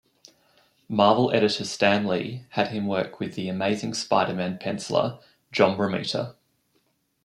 Marvel 0.89 1.29
editor 1.31 1.63
Stan 1.63 2.07
Lee 2.07 2.47
had 2.53 2.69
him 2.69 2.87
work 2.87 3.19
with 3.19 3.35
"The 3.35 3.47
Amazing 3.49 3.93
Spider-Man" 3.93 4.57
penciler 4.57 5.21
John 5.51 5.77
Romita. 5.77 6.33